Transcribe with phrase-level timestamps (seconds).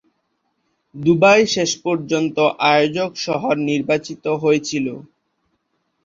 [0.95, 2.37] Dubai শেষ পর্যন্ত
[2.69, 4.87] আয়োজক শহর নির্বাচিত হয়েছিল।